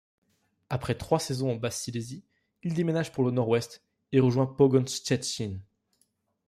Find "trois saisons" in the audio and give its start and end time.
0.97-1.51